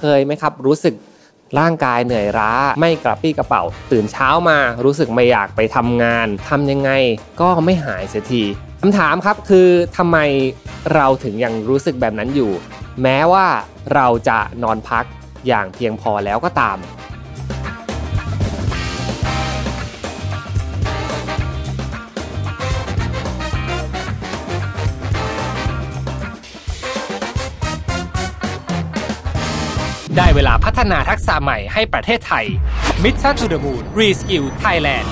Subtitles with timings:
[0.00, 0.94] เคยไหมครับ รู้สึก
[1.58, 3.62] ร่างกายเหนื่อยล้า ไม่กระปี้กระเป๋า
[3.92, 6.90] ตื่นเช้ามารู้สึกไม่อยากไปทำงานทำยังไง
[7.40, 8.42] ก็ไม่หายเสียที
[8.80, 10.18] คำถามครับคือทำไม
[10.94, 12.52] เราถึงยังรู้สึกแบบนั้นอยู่
[13.02, 13.46] แม้ว่า
[13.94, 15.04] เราจะนอนพัก
[15.48, 16.78] อย่างเพียงพอแล้วก็ตาม
[30.16, 32.46] ได้เวลาพัฒนาทักษะใหม่ให้ประเทศไทย
[33.02, 35.06] Mission to the Moon Reskill Thailand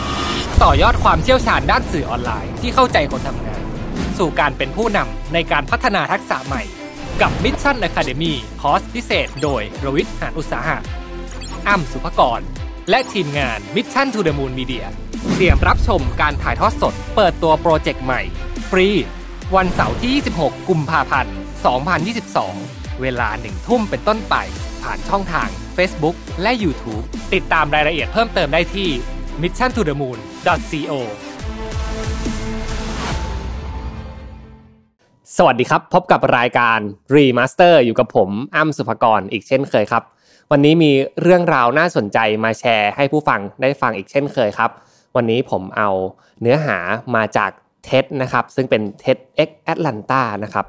[0.62, 3.62] ต่อยอดความเชี่ยวชาญด้านสื่อออนไลน์ที่เข้าใจคนทำงาน
[4.18, 6.62] สู่การเป็นผู้นำในการพัฒนาทักษะใหม่
[7.20, 10.78] กับ Mission Academy คอร์สพิเศษ โดยรวิทย์หานอุตสาหะ
[11.68, 12.40] อ้ำสุภกร
[12.90, 14.84] และทีมงาน Mission to the Moon Media
[15.34, 18.20] เตรียมรับชมการถ่ายทอดสด เปิดตัวโปรเจกต์ใหม่
[18.70, 18.88] ฟรี
[19.56, 20.12] วันเสาร์ที่
[20.42, 21.34] 26 กุมภาพันธ์
[22.38, 24.36] 2022 เวลาหนึ่งทุ่มเป็นต้นไป
[24.82, 28.88] ผ่านช่องทาง Facebook และ YouTube ติดตามรายละเอียดเพิ่มเติมได้ที่
[29.42, 30.92] mission to the moon co
[35.36, 36.78] สวัสดีครับ พบกับรายการ
[37.14, 40.02] Remaster อยู่กับผมอ้ำสุภกรอีกเช่นเคยครับ
[40.50, 44.70] วันนี้มีเรื่องราวน่าสนใจมาแชร์ให้ผู้ฟังได้ฟังอีกเช่นเคยครับ
[45.16, 45.90] วันนี้ผมเอา
[46.40, 46.78] เนื้อหา
[47.16, 47.50] มาจาก
[47.84, 50.66] เท็นะครับ ซึ่งเป็น TEDx Atlanta นะครับ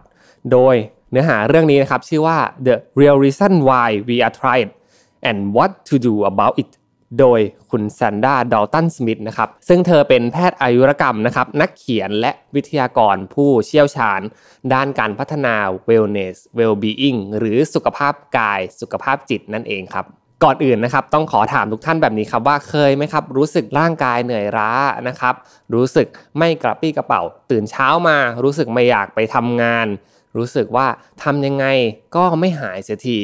[0.52, 0.76] โดย
[1.12, 4.70] เนื้อหาเรื่องนี้นะครับชื่อว่า The Real Reason Why We Are Tried
[5.30, 6.72] and What to Do About It
[7.20, 7.40] โดย
[7.72, 14.22] คุณแซนด้าดอลตันสมิธนะครับซึ่งเธอเป็นแพทย์อายุรกรรมนะครับนักเขียนและวิทยากรผู้เชี่ยวชาญ
[14.74, 15.56] ด้านการพัฒนา
[15.90, 20.06] wellness well-being หรือสุขภาพกายสุขภาพจิตนั่นเองครับ
[20.44, 24.72] ก่อนอื่นนะครับต้องขอถามทุกท่านแบบนี้ครับว่าเคยไหมครับ รู้สึกร่างกายเหนื่อยล้า
[25.08, 25.36] นะครับ
[25.74, 27.22] รู้สึกไม่กระปี้กระเป๋า
[27.52, 29.88] ตื่นเช้ามา รู้สึกไม่อยากไปทำงาน
[30.38, 30.88] รู้สึกว่า
[31.24, 31.66] ทำยังไง
[32.16, 33.18] ก็ไม่หายเสียที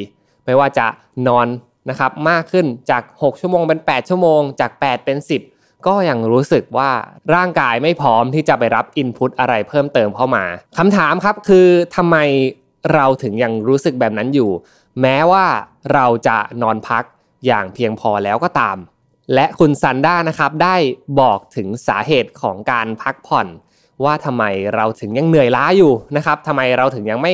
[0.46, 0.88] ไม่ว่าจะ
[1.28, 1.48] นอน
[1.90, 5.18] นะครับมากขึ้นจาก 6 ชั่วโมงเป็น 8 ชั่วโมง จาก 8 เป็น
[5.50, 6.92] 10 ก็ยังรู้สึกว่า
[7.36, 10.46] ร่างกายไม่พร้อมที่จะไปรับอินพุตอะไรเพิ่มเติมเข้ามา
[10.78, 12.18] คำถามครับคือทำไม
[12.94, 14.52] เราถึงยังรู้สึกแบบนั้นอยู่
[15.02, 15.46] แม้ว่า
[15.94, 17.04] เราจะนอนพัก
[17.46, 18.78] อย่างเพียงพอแล้วก็ตาม
[19.34, 20.76] และคุณซันด้านะครับได้
[21.20, 23.48] บอกถึงสาเหตุของการพักผ่อน
[24.04, 24.44] ว่าทำไม
[24.76, 27.34] เราถึงยังเหนื่อยล้าอยู่นะครับทำไมเราถึงยังไม่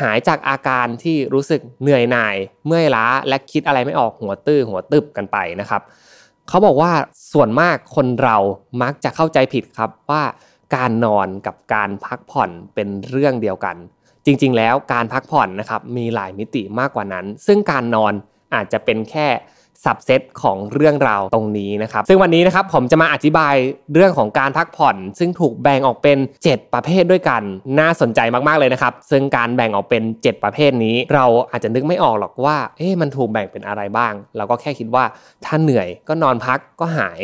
[0.00, 2.36] หายจากอาการที่รู้สึกเหนื่อยหน่าย
[2.66, 5.82] เมื่อยล้าและคิดอะไรไม่ออกหัวตื้อหัวตึบกันไปนะครับ
[6.48, 6.92] เขาบอกว่า
[7.32, 8.36] ส่วนมากคนเรา
[8.82, 10.22] มักจะเข้าใจผิดครับว่า
[10.76, 13.76] การนอนกับการพักผ่อนเป็นเรื่องเดียวกัน
[14.26, 18.12] จริง ๆ แล้วการพักผ่อนนะครับมีหลายมิติมากกว่านั้น ซึ่งการนอน
[18.54, 19.28] อาจจะเป็นแค่
[19.84, 23.54] สับเซตของเรื่องราวตรงนี้นะครับซึ่งวันนี้นะครับผมจะมาอธิบาย
[23.94, 27.42] เรื่องของการพักผ่อน ซึ่งถูกแบ่งออกเป็น 7 ประเภทด้วยกัน
[27.80, 35.04] น่าสนใจมากๆเลยนะครับซึ่งการแบ่งออกเป็น 7 ประเภทนี้ เราอาจจะนึกไม่ออกหรอกว่าเอ๊ะมันถูกแบ่งเป็นอะไรบ้าง เราก็แค่คิดว่า
[35.44, 37.20] ถ้าเหนื่อยก็นอนพักก็หาย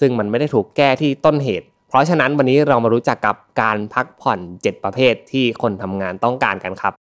[0.00, 6.94] ซึ่งมันไม่ได้ถูกแก้ที่ต้นเหตุเพราะฉะนั้นวันนี้เรามารู้จักกับการพักผ่อน 7 ประเภทที่คนทำงานต้องการกันครับ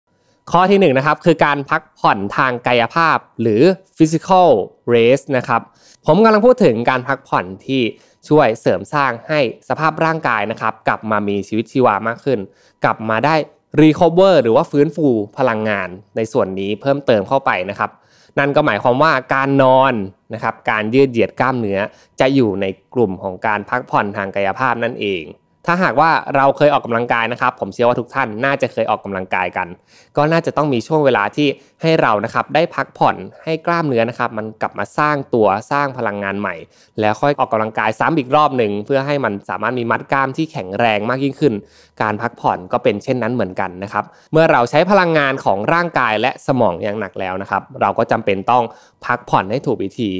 [0.52, 3.62] ข้อที่1นนะครับคือการพักผ่อนทางกายภาพหรือ
[3.96, 4.50] physical
[4.92, 5.62] rest นะครับ
[6.06, 7.82] ผมกำลังพูดถึงการพักผ่อนที่
[8.28, 12.38] ช่วยเสริมสร้างให้สภาพร่างกายนะครับ กลับมามีชีวิตชีวามากขึ้น
[12.84, 13.34] กลับมาได้
[13.82, 15.08] recover หรือว่าฟื้นฟู
[15.38, 17.90] พลังงานในส่วนนี้เพิ่มเติมเข้าไปนะครับ
[18.38, 19.94] นั่นก็หมายความว่าการนอน
[20.34, 21.78] นะครับการยืดเหยียดกล้ามเนื้อ
[22.20, 25.22] จะอยู่ในกลุ่มของการพักผ่อนทางกายภาพนั่นเอง
[25.66, 29.68] ถ้าหากว่าเราเคยออกกำลังกายนะครับ ผมเชื่อว่าทุกท่านน่าจะเคยออกกำลังกายกัน
[30.16, 31.48] ก็น่าจะต้องมีช่วงเวลาที่
[31.82, 36.54] ให้เรานะครับได้พักผ่อนให้กล้ามเนื้อนะครับ มันกลับมาสร้างตัวสร้างพลังงานใหม่
[37.00, 41.54] แล้วค่อยออกกำลังกายซ้ำอีกรอบหนึ่งเพื่อให้มันสามารถมีมัดกล้ามที่แข็งแรงมากยิ่งขึ้น
[42.02, 48.64] การพักผ่อนก็เป็นเช่นนั้นเหมือนกันนะครับ เมื่อเราใช้พลังงานของร่างกายและสมองอย่างหนักแล้วนะครับ เราก็จำเป็นต้อง
[49.06, 50.10] พักผ่อนให้ถูกวิธี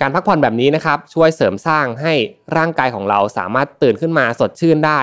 [0.00, 2.14] การพักผ่อนแบบนี้นะครับช่วยเสริมสร้างให้
[2.56, 5.00] ร่างกายของเราสามารถตื่นขึ้นมาสดชื่นได้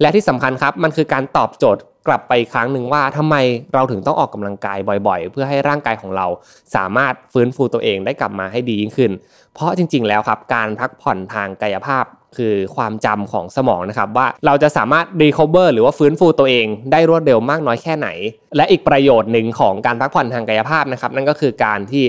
[0.00, 3.36] และที่สำคัญครับมันคือการตอบโจทย์กลับไปครั้งหนึ่งว่าทำไม
[3.74, 6.26] เราถึงต้องออกกำลังกายบ่อยๆ เพื่อให้ร่างกายของเรา
[6.74, 9.10] สามารถฟื้นฟูตัวเองได้กลับมาให้ดียิ่งขึ้น
[9.54, 12.04] เพราะจริง ๆ แล้วครับการพักผ่อนทางกายภาพ
[12.36, 18.08] คือความจำของสมองนะครับว่าเราจะสามารถ recover หรือว่าฟื้นฟูตัวเองได้รวดเร็วมากน้อยแค่ไหน
[18.56, 22.04] และอีกประโยชน์หนึ่งของการพักผ่อนทางกายภาพนะครับนั่นก็คือการที่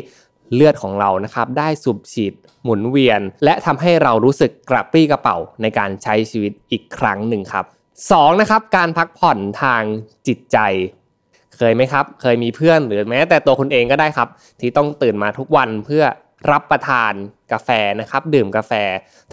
[0.54, 2.34] เลือดของเรานะครับได้สูบฉีด
[2.64, 7.66] หมุนเวียน และทำให้เรารู้สึกกระปรี้กระเป๋าในการใช้ชีวิตอีกครั้งหนึ่งครับ
[8.04, 9.84] 2นะครับการพักผ่อนทาง
[10.28, 10.58] จิตใจ
[11.58, 14.30] เคยไหมครับ เคยมีเพื่อนหรือแม้แต่ตัวคุณเองก็ได้ครับ
[14.60, 16.04] ที่ต้องตื่นมาทุกวันเพื่อ
[16.52, 17.14] รับประทาน
[17.52, 17.70] กาแฟ
[18.00, 18.74] นะครับ ดื่มกาแฟ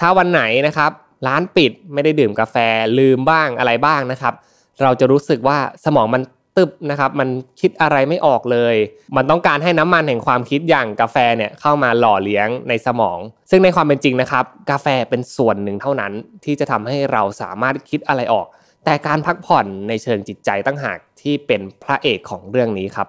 [0.01, 0.91] ถ้าวันไหนนะครับ
[1.27, 2.57] ร้านปิดไม่ได้ดื่มกาแฟ
[2.99, 4.35] ลืมบ้างอะไรบ้างนะครับ
[4.83, 6.23] เราจะรู้สึกว่าสมองมัน
[6.57, 7.29] ตึบนะครับมัน
[7.61, 8.75] คิดอะไรไม่ออกเลย
[9.17, 13.19] มันต้องการให้น้ำมันแห่งความคิดอย่างกาแฟเนี่ยเข้ามาหล่อเลี้ยงในสมอง
[13.51, 16.13] ซึ่งในความเป็นจริงนะครับ กาแฟเป็นส่วนหนึ่งเท่านั้น
[16.45, 18.47] ที่จะทำให้เราสามารถคิดอะไรออก
[18.85, 23.09] แต่การพักผ่อนในเชิงจิตใจตั้งหากที่เป็นพระเอกของเรื่องนี้ครับ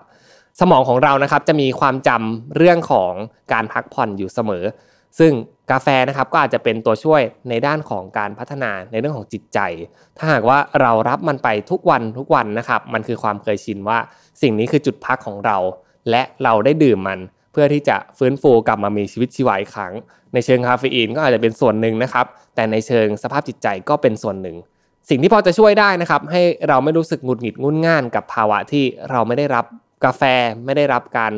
[0.59, 3.13] สมองของเรานะครับจะมีความจำเรื่องของ
[3.53, 4.63] การพักผ่อนอยู่เสมอ
[5.19, 5.31] ซึ่ง
[5.71, 9.59] กาแฟนะครับก็อาจจะเป็นตัวช่วยในด้านของการพัฒนาในเรื่องของจิตใจ
[10.17, 13.97] ถ้าหากว่าเรารับมันไปทุกวันทุกวันนะครับมันคือความเคยชินว่า
[14.41, 15.57] สิ่งนี้คือจุดพักของเรา
[16.09, 17.19] และเราได้ดื่มมัน
[17.51, 19.93] เพื่อที่จะฟื้นฟูกลับมามีชีวิตชีวาอีกครั้ง
[20.33, 22.25] ในเชิงคาเฟอีนก็อาจจะเป็นส่วนหนึ่งนะครับ
[22.55, 24.57] แต่ในเชิงสภาพจิตใจก็เป็นส่วนหนึ่ง
[25.09, 29.65] สิ่งที่พอจะช่วยได้นะครับให้เราไม่รู้สึกหงุดหงิดงุนง่านกับภาวะที่เราไม่ได้รับ
[30.05, 30.23] กาแฟ
[30.65, 31.31] ไม่ได้รับการ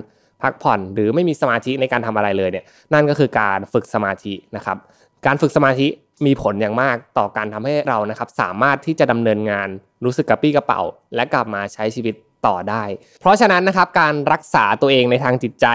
[0.43, 4.77] พักผ่อน หรือไม่มีสมาธิในการทำอะไรเลยเนี่ยนั่นก็คือการฝึกสมาธินะครับ
[5.25, 5.87] การฝึกสมาธิ
[6.25, 9.67] มีผลอย่างมากต่อการทำให้เรานะครับ สามารถที่จะดำเนินงาน
[10.05, 10.81] รู้สึกกระปี้กระเป๋า
[11.15, 12.83] และกลับมาใช้ชีวิตต่อได้
[13.21, 15.67] เพราะฉะนั้นนะครับการรักษาตัวเองในทางจิตใจ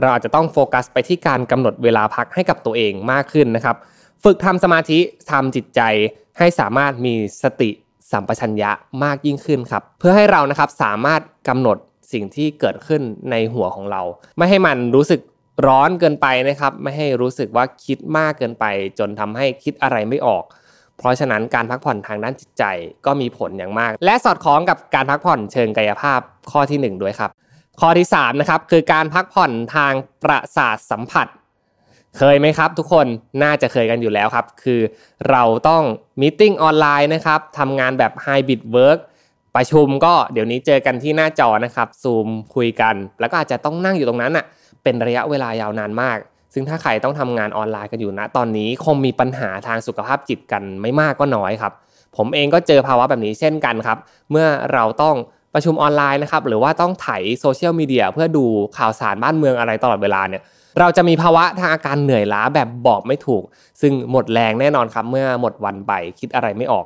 [0.00, 3.76] เราอาจจะต้องโฟกัสไปที่การกำหนดเวลาพักให้กับตัวเองมากขึ้นนะครับ
[4.24, 4.98] ฝึกทำสมาธิ
[5.30, 5.80] ทำจิตใจ
[6.38, 7.70] ให้สามารถมีสติ
[8.12, 8.70] สัมปชัญญะ
[9.04, 11.76] มากยิ่งขึ้นครับ เพื่อให้เรานะครับสามารถกำหนด
[12.12, 14.02] สิ่งที่เกิดขึ้นในหัวของเรา
[14.38, 15.20] ไม่ให้มันรู้สึก
[15.66, 18.64] ร้อนเกินไปนะครับ ไม่ให้รู้สึกว่าคิดมากเกินไป
[18.98, 20.44] จนทำให้คิดอะไรไม่ออก
[20.98, 22.64] เพราะฉะนั้นการพักผ่อนทางด้านจิตใจ
[23.06, 26.20] ก็มีผลอย่างมาก และสอดคล้องกับการพักผ่อนเชิงกายภาพ
[26.50, 27.30] ข้อที่ 1 ด้วยครับ
[27.80, 29.92] ข้อที่3นะครับคือการพักผ่อนทาง
[30.24, 31.26] ประสาทสัมผัส
[32.18, 33.06] เคยไหมครับทุกคน
[33.42, 34.80] น่าจะเคยกันอยู่แล้วครับ คือ
[35.30, 35.82] เราต้อง
[36.20, 38.98] มีติ้งออนไลน์นะครับทำงานแบบไฮบริดเวิร์ก
[39.56, 44.44] ประชุมก็เดี๋ยวนี้เจอกันที่หน้าจอนะครับซูมคุยกัน แล้วก็อาจจะต้องนั่งอยู่ตรงนั้นอะ
[44.82, 46.18] เป็นระยะเวลายาวนานมาก
[46.54, 51.72] ซึ่งถ้าใครต้องทำงานออนไลน์กันอยู่นะ ตอนนี้คงมีปัญหาทางสุขภาพจิตกันไม่มากก็น้อยครับ
[52.16, 53.98] ผมเองก็เจอภาวะแบบนี้เช่นกันครับ
[54.30, 55.16] เมื่อเราต้อง
[55.54, 57.08] ประชุมออนไลน์นะครับหรือว่าต้องไถ
[57.40, 58.44] โซเชียลมีเดียเพื่อดู
[58.78, 60.42] ข่าวสารบ้านเมืองอะไรตลอดเวลาเนี่ย
[60.80, 63.42] เราจะมีภาวะทางอาการเหนื่อยล้าแบบบอกไม่ถูก
[63.80, 66.84] ซึ่งหมดแรงแน่นอนครับ เมื่อหมดวันไปคิดอะไรไม่ออก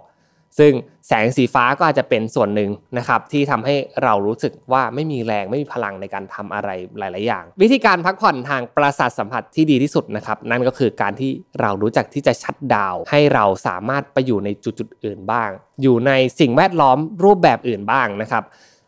[0.59, 0.73] ซึ่ง
[1.09, 15.51] แสงสีฟ้าก็อาจจะเป็นส่วนหนึ่งนะครับที่ทำให้เรารู้สึกว่าไม่มีแรงไม่มีพลังในการทำอะไรหลาย ๆ อย่าง วิธีการพักผ่อนทางประสาทสัมผัสที่ดีที่สุดนะครับนั่นก็คือการที่เรารู้จักที่จะชัดดาว ให้เราสามารถไปอยู่ในจุดๆอื่นบ้าง
[15.83, 18.43] อยู่ในสิ่งแวดล้อมรูปแบบอื่นบ้างนะครับ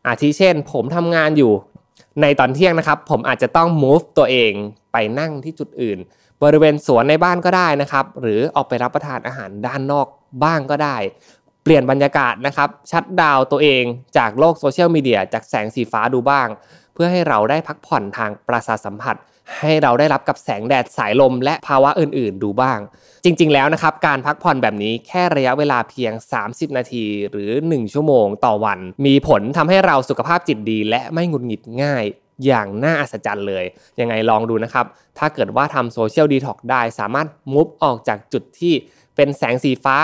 [0.06, 1.52] อาทิเช่น ผมทำงานอยู่
[2.22, 4.52] ในตอนเที่ยงนะครับ ผมอาจจะต้อง move ตัวเอง
[4.92, 5.98] ไปนั่งที่จุดอื่น
[6.42, 10.06] บริเวณสวนในบ้านก็ได้นะครับ หรือออกไปรับประทานอาหารด้านนอก
[10.44, 10.96] บ้างก็ได้
[11.64, 13.84] เปลี่ยนบรรยากาศนะครับ ชัดดาวตัวเอง
[14.16, 16.48] จากโลกโซเชียลมีเดียจากแสงสีฟ้าดูบ้าง
[16.94, 19.16] เพื่อให้เราได้พักผ่อนทางประสาทสัมผัส
[19.60, 22.78] ให้เราได้รับกับแสงแดดสายลม และภาวะอื่นๆ ดูบ้าง
[23.24, 26.12] จริง ๆ แล้วนะครับ การพักผ่อนแบบนี้แค่ระยะเวลาเพียง
[26.44, 32.04] 30 นาทีหรือ 1 ชั่วโมงต่อวัน มีผลทำให้เราสุขภาพจิตดี และไม่หงุดหงิดง่าย
[32.46, 33.64] อย่างน่าอัศจรรย์เลย
[34.00, 34.86] ยังไงลองดูนะครับ
[35.18, 38.74] ถ้าเกิดว่าทำ social detox ได้ สามารถ move ออกจากจุดที่
[39.16, 39.96] เป็นแสงสีฟ้า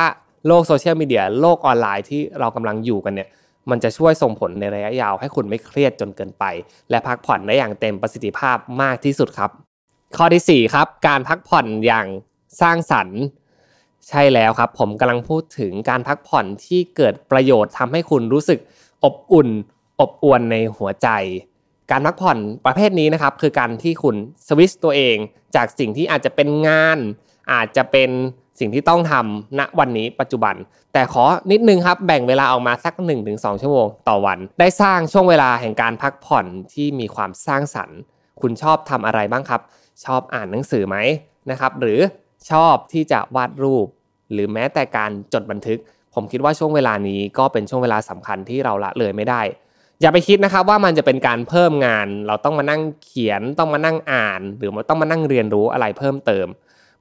[0.46, 3.28] โลกโซเชียลมีเดียโลกออนไลน์ที่เรากำลังอยู่กันเนี่ย
[3.70, 6.44] มันจะช่วยส่งผลในระยะยาวให้คุณไม่เครียดจนเกินไป
[6.90, 9.50] และพักผ่อนได้อย่างเต็มประสิทธิภาพมากที่สุดครับ
[10.16, 12.06] ข้อที่ 4 ครับ การพักผ่อนอย่าง
[12.60, 13.20] สร้างสรรค์
[14.08, 18.58] ใช่แล้วครับ ผมกำลังพูดถึงการพักผ่อนที่เกิดประโยชน์ทำให้คุณรู้สึก
[19.04, 19.48] อบอุ่น
[20.00, 21.08] อบอวลในหัวใจ
[21.90, 24.16] การพักผ่อนประเภทนี้นะครับ คือการที่คุณ
[24.46, 25.16] สวิชตัวเอง
[25.56, 26.98] จากสิ่งที่อาจจะเป็นงาน
[27.52, 28.10] อาจจะเป็น
[28.60, 30.54] สิ่งที่ต้องทำณวันนี้ปัจจุบัน
[30.92, 32.94] แต่ขอนิดนึงครับแบ่งเวลาออกมาสัก
[33.28, 37.98] 1-2 ชั่วโมงต่อวัน ได้สร้างช่วงเวลาแห่งการพักผ่อนที่มีความสร้างสรรค์
[38.40, 39.60] คุณชอบทำอะไรบ้างครับ
[40.04, 40.96] ชอบอ่านหนังสือไหม
[41.50, 41.98] นะครับหรือ
[42.50, 43.86] ชอบที่จะวาดรูป
[44.32, 45.78] หรือแม้แต่การจดบันทึก
[46.14, 49.42] ผมคิดว่าช่วงเวลานี้ก็เป็นช่วงเวลาสำคัญที่เราละเลยไม่ได้
[50.00, 56.46] อย่าไปคิดนะครับว่ามันจะเป็นการเพิ่มงาน เราต้องมานั่งเขียนต้องมานั่งอ่าน หรือต้องมานั่งเรียนรู้อะไรเพิ่มเติม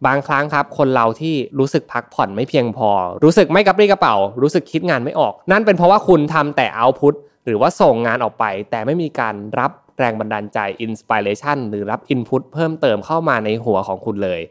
[0.05, 2.89] บางครั้งครับ คนเราที่รู้สึกพักผ่อนไม่เพียงพอ
[3.23, 7.13] รู้สึกไม่กระปรี้กระเป๋า รู้สึกคิดงานไม่ออก นั่นเป็นเพราะว่าคุณทำแต่เอาพุต
[7.45, 14.41] หรือว่าส่งงานออกไป แต่ไม่มีการรับแรงบันดาลใจอินสปิเรชันหรือรับอินพุตเพิ่มเติมเข้ามาในหัวของคุณเลย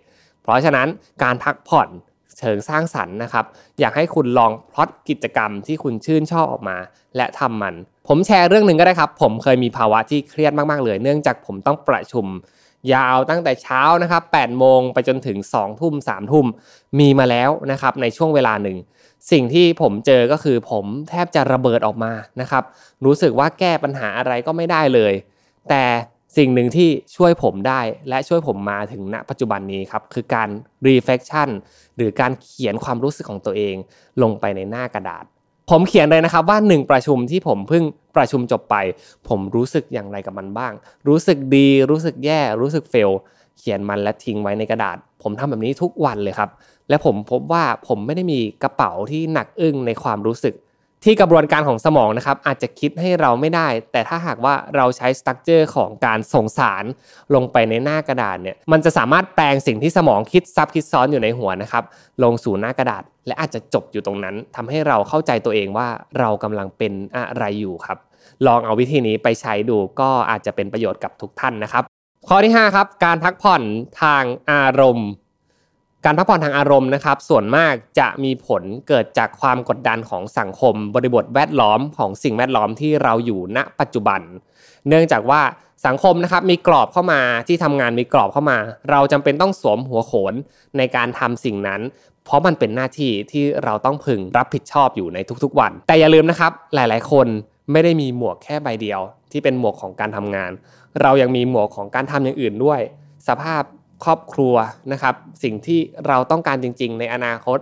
[0.43, 0.89] เพราะฉะนั้น
[1.23, 1.89] การพักผ่อน
[2.39, 3.45] เชิงสร้างสรรค์นะครับ
[3.81, 6.77] อยากให้คุณลองพลอตกิจกรรมที่คุณชื่นชอบออกมา
[7.17, 7.75] และทำมัน
[8.09, 12.27] ผมแชร์เรื่องหนึ่งก็ได้ครับ ผมเคยมีภาวะที่เครียดมากๆเลย เนื่องจากผมต้องประชุม
[12.95, 16.47] ยาวตั้งแต่เช้านะครับ8โมงไปจนถึง2ทุ่ม3ทุ่ม
[16.99, 18.79] มีมาแล้วนะครับในช่วงเวลาหนึ่ง
[19.31, 22.65] สิ่งที่ผมเจอก็คือผมแทบจะระเบิดออกมานะครับ
[23.05, 25.13] รู้สึกว่าแก้ปัญหาอะไรก็ไม่ได้เลย
[25.71, 25.85] แต่
[26.37, 30.49] สิ่งหนึ่งที่ช่วยผมได้และช่วยผมมาถึงณปัจจุบันนี้ครับ คือการ
[30.89, 31.49] reflection
[31.97, 33.77] หรือการเขียนความรู้สึกของตัวเอง
[34.23, 35.25] ลงไปในหน้ากระดาษ
[35.71, 37.85] ผมเขียนเลยนะครับว่าหนึ่งประชุมที่ผมเพิ่ง
[38.17, 38.77] ประชุมจบไป
[39.29, 40.73] ผมรู้สึกอย่างไรกับมันบ้าง
[41.09, 43.11] รู้สึกดี รู้สึกแย่ รู้สึกเฟล
[43.59, 46.51] เขียนมันและทิ้งไว้ในกระดาษ ผมทำแบบนี้ทุกวันเลยครับ
[46.89, 50.55] และผมพบว่าผมไม่ได้มีกระเป๋าที่หนักอึ้งในความรู้สึก
[51.05, 56.85] ที่กระบวนการของสมองนะครับอาจจะคิดให้เราไม่ได้ แต่ถ้าหากว่าเราใช้ structure ของการส่งสาร
[57.35, 61.85] ลงไปในหน้ากระดาษเนี่ยมันจะสามารถแปลงสิ่งที่สมองคิดซับคิดซ้อนอยู่ในหัวนะครับ
[62.23, 65.89] ลงสู่หน้ากระดาษ และอาจจะจบอยู่ตรงนั้นทำให้เราเข้าใจตัวเองว่า
[66.19, 67.99] เรากำลังเป็นอะไรอยู่ครับ
[68.47, 71.83] ลองเอาวิธีนี้ไปใช้ดูก็อาจจะเป็นประโยชน์กับทุกท่านนะครับ
[72.29, 73.63] ข้อที่5ครับการพักผ่อน
[74.03, 75.09] ทางอารมณ์
[76.05, 84.21] การพักผ่อนทางอารมณ์นะครับ ส่วนมากจะมีผลเกิดจากความกดดันของสังคม บริบทแวดล้อมของสิ่งแวดล้อมที่เราอยู่ณปัจจุบัน
[84.89, 85.41] เนื่องจากว่า
[85.87, 88.59] สังคมนะครับมีกรอบเข้ามาที่ทำงานมีกรอบเข้ามา
[88.91, 90.35] เราจำเป็นต้องสวมหัวโขน
[90.77, 91.81] ในการทำสิ่งนั้น
[92.25, 97.27] เพราะมันเป็นหน้าที่ที่เราต้องพึงรับผิดชอบอยู่ในทุกๆวัน แต่อย่าลืมนะครับ หลายๆ คน
[97.73, 99.01] ไม่ได้มีหมวกแค่ใบเดียว
[99.33, 100.51] ที่เป็นหมวกของการทำงาน
[101.03, 102.81] เรายังมีหมวกของการทำอย่างอื่นด้วย
[103.29, 103.63] สภาพ
[104.05, 104.55] ครอบครัว
[104.93, 107.59] นะครับ สิ่งที่เราต้องการจริง ๆ ในอนาคต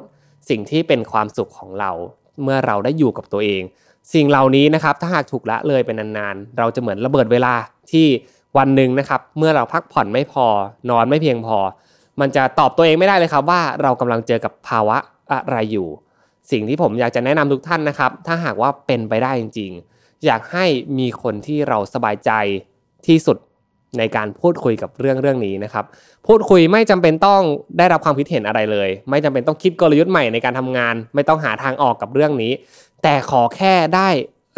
[0.48, 1.90] สิ่งที่เป็นความสุขของเรา
[2.42, 3.62] เมื่อเราได้อยู่กับตัวเอง
[4.14, 7.54] สิ่งเหล่านี้นะครับถ้าหากถูกละเลยเป็นนานๆ เราจะเหมือนระเบิดเวลา
[7.92, 8.06] ที่
[8.58, 10.46] วันหนึ่งนะครับ เมื่อเราพักผ่อนไม่พอ
[10.90, 11.58] นอนไม่เพียงพอ
[12.20, 14.96] มันจะตอบตัวเองไม่ได้เลยครับว่าเรากำลังเจอกับภาวะ
[15.32, 15.88] อะไรอยู่
[16.50, 20.66] สิ่งที่ผมอยากจะแนะนำทุกท่านนะครับ ถ้าหากว่าเป็นไปได้จริง ๆ อยากให้
[20.98, 22.30] มีคนที่เราสบายใจ
[23.06, 23.36] ที่สุด
[23.98, 25.84] ในการพูดคุยกับเรื่องเรื่องนี้นะครับ
[26.26, 27.42] พูดคุยไม่จำเป็นต้อง
[27.78, 32.52] ได้รับความคิดเห็นอะไรเลย ไม่จำเป็นต้องคิดกลยุทธ์ใหม่ในการทำงาน ไม่ต้องหาทางออกกับเรื่องนี้
[33.02, 34.08] แต่ขอแค่ได้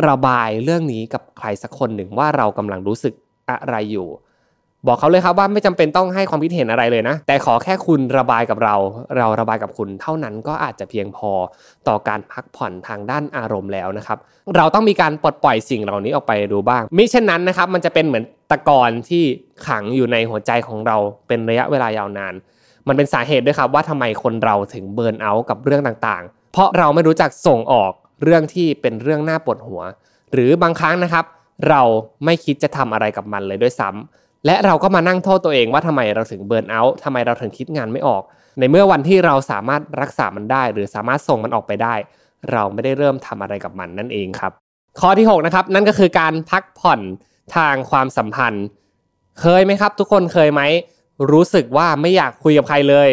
[0.08, 3.14] ระบายเรื่องนี้กับใครสักคนหนึ่งว่าเรากำลังรู้สึก
[3.50, 4.08] อะไรอยู่
[4.86, 8.74] บอกเขาเลยครับว่าไม่จำเป็นต้องให้ความคิดเห็นอะไรเลยนะ แต่ขอแค่คุณระบายกับเรา
[9.16, 11.30] เราระบายกับคุณเท่านั้นก็อาจจะเพียงพอ
[11.88, 14.18] ต่อการพักผ่อนทางด้านอารมณ์แล้วนะครับ
[14.56, 19.24] เราต้องมีการปลดปล่อยสิ่งเหล่านี้ออกไปดูบ้างมิเช่นนั้นนะครับมันจะเป็นเหมือน ตะกอนที่
[19.66, 22.34] ขังอยู่ในหัวใจของเราเป็นระยะเวลายาวนาน
[22.86, 29.80] มันเป็นสาเหตุด้วยครับว่าทำไมคนเราถึงเบิร์นเอาท์กับเรื่องต่างๆ เพราะเราไม่รู้จักส่งออกเรื่องที่เป็นเรื่องน่าปวดหัว
[30.32, 31.24] หรือบางครั้งนะครับ
[31.68, 31.82] เรา
[32.24, 38.22] ไม่คิดจะทำอะไรกับมันเลยด้วยซ้ำและเราก็มานั่งโทษตัวเองว่าทำไมเราถึงเบิร์นเอาท์ทำไมเราถึงคิดงานไม่ออก
[38.58, 41.94] ในเมื่อวันที่เราสามารถรักษามันได้ หรือสามารถส่งมันออกไปได้
[42.52, 44.52] เราไม่ได้เริ่มทำอะไรกับมันนั่นเองครับ
[45.00, 47.00] ข้อที่6นะครับนั่นก็คือการพักผ่อน
[47.56, 48.64] ทางความสัมพันธ์
[49.40, 50.62] เคยไหมครับ ทุกคนเคยไหม
[51.32, 53.10] รู้สึกว่าไม่อยากคุยกับใครเลย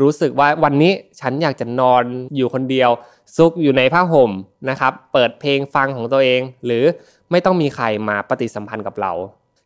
[0.00, 2.04] รู้สึกว่าวันนี้ฉันอยากจะนอน
[2.36, 2.90] อยู่คนเดียว
[3.36, 4.30] ซุกอยู่ในผ้าห่ม
[4.70, 6.84] นะครับ เปิดเพลงฟังของตัวเอง หรือ
[7.30, 9.12] ไม่ต้องมีใครมาปฏิสัมพันธ์กับเรา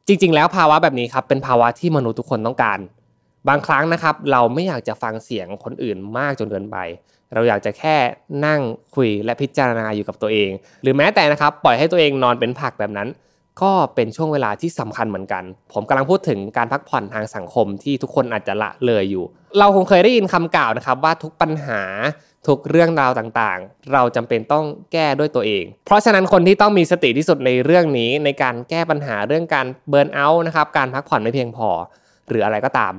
[0.06, 2.78] จริง ๆ แล้วภาวะแบบนี้ครับเป็นภาวะที่มนุษย์ทุกคนต้องการ
[3.48, 6.76] บางครั้งนะครับ เราไม่อยากจะฟังเสียงคนอื่นมากจนเกินไป
[7.34, 7.96] เราอยากจะแค่
[8.46, 8.60] นั่ง
[8.94, 10.50] คุยและพิจารณาอยู่กับตัวเอง
[10.82, 13.08] หรือแม้แต่นะครับ ปล่อยให้ตัวเองนอนเป็นผักแบบนั้น
[13.62, 19.24] ก็เป็นช่วงเวลาที่สำคัญเหมือนกัน ผมกำลังพูดถึงการพักผ่อนทางสังคมที่ทุกคนอาจจะละเลยอยู่
[19.58, 21.82] เราคงเคยได้ยินคำกล่าวนะครับว่าทุกปัญหา
[22.48, 31.68] ทุกเรื่องราวต่างๆ เราจำเป็นต้องแก้ด้วยตัวเอง เพราะฉะนั้นคนที่ต้องมีสติที่สุดในเรื่องนี้ ในการแก้ปัญหาเรื่องการเบิร์นเอาท์นะครับ การพักผ่อนไม่เพียงพอ
[32.28, 32.92] หรืออะไรก็ตาม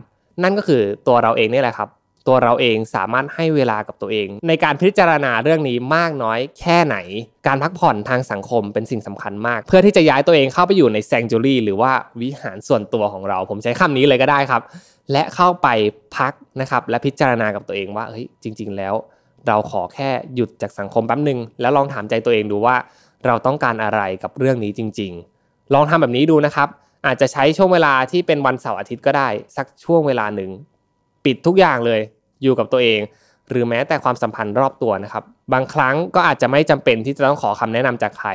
[0.43, 1.89] นั่นก็คือตัวเราเองนี่แหละครับ
[2.27, 6.98] ตัวเราเองสามารถให้เวลากับตัวเอง ในการพิจารณาเรื่องนี้มากน้อยแค่ไหน
[7.48, 14.62] การพักผ่อนทางสังคมเป็นสิ่งสำคัญมาก เพื่อที่จะย้ายตัวเองเข้าไปอยู่ในแซงจูรี่หรือว่าวิหารส่วนตัวของเรา ผมใช้คำนี้เลยก็ได้ครับ
[15.12, 15.68] และเข้าไป
[16.18, 18.94] พักนะครับ และพิจารณากับตัวเองว่าเฮ้ยจริง ๆ แล้ว
[19.48, 22.75] เราขอแค่หยุดจากสังคมแป๊บหนึ่งแล้วลองถามใจตัวเองดูว่า
[23.25, 25.12] เราต้องการอะไรกับเรื่องนี้จริง
[25.44, 26.68] ๆ ลองทำแบบนี้ดูนะครับ
[27.06, 30.51] อาจจะใช้ช่วงเวลาที่เป็นวันเสาร์อาทิตย์ก็ได้ สักช่วงเวลาหนึ่ง
[31.25, 32.01] ปิดทุกอย่างเลย
[32.44, 33.00] อยู่กับตัวเอง
[33.50, 38.30] หรือแม้แต่ความสัมพันธ์รอบตัวนะครับ บางครั้งก็อาจจะไม่จำเป็นที่จะต้องขอคำแนะนำจากใคร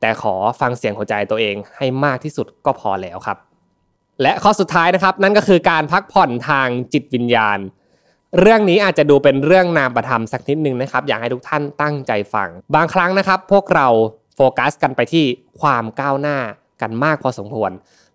[0.00, 3.38] แต่ขอฟังเสียงหัวใจตัวเองให้มากที่สุดก็พอแล้วครับ
[4.22, 7.58] และข้อสุดท้ายนะครับ นั่นก็คือการพักผ่อนทางจิตวิญญาณ
[8.40, 13.88] เรื่องนี้อาจจะดูเป็นเรื่องนามประธรรมสักนิดนึงนะครับ อยากให้ทุกท่านตั้งใจฟัง บางครั้งนะครับ พวกเรา
[14.36, 15.24] โฟกัสกันไปที่
[15.60, 16.38] ความก้าวหน้า
[16.82, 17.70] กันมากพอสมควร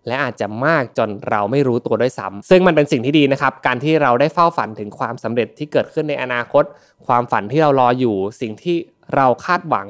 [0.08, 6.64] และอาจจะมากจนเราไม่รู้ตัวด้วยซ้ำซึ่งมันเป็นสิ่งที่ดีนะครับ การที่เราได้เฝ้าฝันถึงความสำเร็จที่เกิดขึ้นในอนาคต
[7.06, 8.76] ความฝันที่เรารออยู่ สิ่งที่
[9.14, 9.88] เราคาดหวัง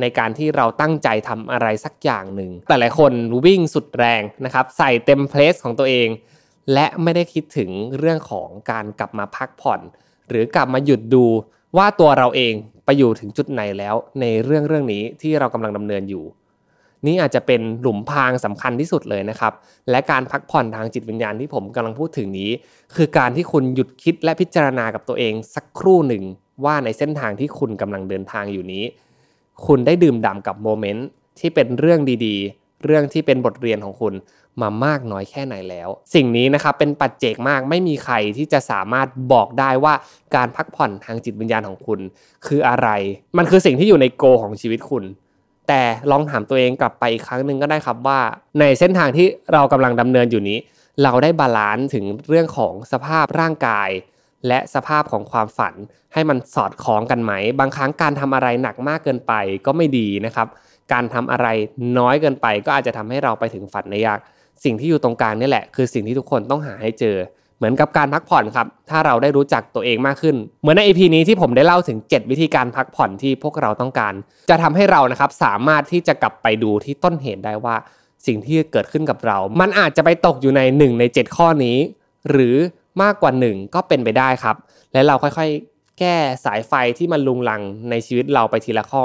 [0.00, 3.12] ในการที่เราตั้งใจทำอะไรสักอย่างหนึ่งแต่หลายคน
[3.46, 6.08] วิ่งสุดแรงนะครับ ใส่เต็มเพลสของตัวเอง
[6.72, 9.80] และไม่ได้คิดถึงเรื่องของการกลับมาพักผ่อน
[10.28, 11.24] หรือกลับมาหยุดดู
[11.76, 12.54] ว่าตัวเราเอง
[12.84, 16.24] ไปอยู่ถึงจุดไหนแล้วในเรื่องเรื่องนี้ที่เรากำลังดำเนินอยู่
[17.06, 19.52] นี่อาจจะเป็นหลุมพรางสำคัญที่สุดเลยนะครับ
[19.90, 22.50] และการพักผ่อนทางจิตวิญญาณที่ผมกำลังพูดถึงนี้
[22.94, 26.22] คือการที่คุณหยุดคิดและพิจารณากับตัวเองสักครู่หนึ่ง
[26.64, 28.84] ว่าในเส้นทางที่คุณกำลังเดินทางอยู่นี้
[29.66, 31.06] คุณได้ดื่มด่ำกับโมเมนต์
[31.38, 34.14] ที่เป็นเรื่องดีๆ เรื่องที่เป็นบทเรียนของคุณ
[34.60, 39.94] มามากน้อยแค่ไหนแล้ว สิ่งนี้นะครับเป็นปัจเจกมากไม่มีใครที่จะสามารถบอกได้ว่า
[40.36, 42.00] การพักผ่อนทางจิตวิญญาณของคุณ
[42.46, 42.88] คืออะไร
[43.38, 45.04] มันคือสิ่งที่อยู่ใน goal ของชีวิตคุณ
[45.68, 48.20] แต่ลองถามตัวเองกลับไปอีกครั้งหนึ่งก็ได้ครับว่า
[48.60, 50.58] ในเส้นทางที่เรากำลังดำเนินอยู่นี้
[51.02, 53.90] เราได้ balance ถึงเรื่องของสภาพร่างกาย
[54.48, 55.74] และสภาพของความฝัน
[56.12, 59.32] ให้มันสอดคล้องกันไหม บางครั้งการทำอะไรหนักมากเกินไป
[59.66, 60.48] ก็ไม่ดีนะครับ
[60.92, 61.46] การทำอะไร
[61.98, 64.18] น้อยเกินไปก็อาจจะทำให้เราไปถึงฝันได้ยาก
[64.64, 67.16] สิ่งที่อยู่ตรงกลางนี่แหละ คือสิ่งที่ทุกคนต้องหาให้เจอ
[67.58, 74.14] เหมือนกับการพักผ่อนครับ ถ้าเราได้รู้จักตัวเองมากขึ้น เหมือนใน EP นี้ที่ผมได้เล่าถึง 7 วิธีการพักผ่อนที่พวกเราต้องการ
[74.50, 77.76] จะทำให้เรานะครับสามารถที่จะกลับไปดูที่ต้นเหตุได้ว่า
[78.26, 81.78] สิ่งที่เกิดขึ้นกับเรา มันอาจจะไปตกอยู่ใน 1 ใน 7 ข้อนี้
[82.30, 82.56] หรือ
[83.02, 84.56] มากกว่า 1 ก็เป็นไปได้ครับ
[84.92, 89.04] และเราค่อยๆ แก้สายไฟที่มันลุงลังในชีวิตเราไปทีละข้อ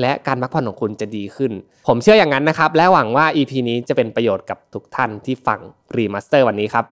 [0.00, 1.52] และการพักผ่อนของคุณจะดีขึ้น
[1.88, 5.58] ผมเชื่ออย่างนั้นนะครับ และหวังว่า EP นี้จะเป็นประโยชน์กับทุกท่านที่ฟัง
[5.96, 6.84] Remaster วันนี้ครับ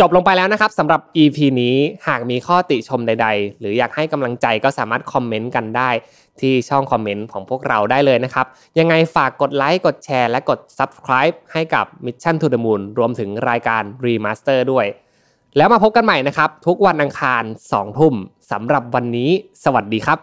[0.00, 1.76] จบลงไปแล้วนะครับสำหรับ EP นี้
[2.08, 5.90] หากมีข้อติชมใด ๆ หรืออยากให้กำลังใจก็สามารถคอมเมนต์กันได้
[6.40, 8.46] ที่ช่องคอมเมนต์ของพวกเราได้เลยนะครับ
[8.78, 14.86] ยังไงฝากกดไลค์กดแชร์และกด Subscribe ให้กับ Mission to the Moon รวมถึงรายการ Remaster ด้วย
[15.56, 18.14] แล้วมาพบกันใหม่นะครับ ทุกวันอังคาร 2 ทุ่ม
[18.50, 19.30] สำหรับวันนี้
[19.64, 20.18] สวัสดีครับ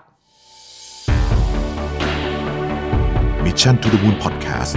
[3.46, 4.74] Mission to the Moon Podcast